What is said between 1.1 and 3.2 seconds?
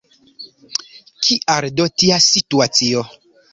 Kial do tia situacio?